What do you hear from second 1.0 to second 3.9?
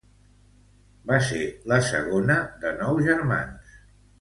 Va ser la segona de nou germans.